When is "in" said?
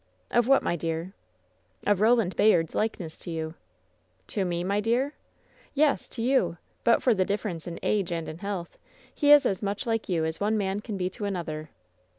7.67-7.79, 8.27-8.39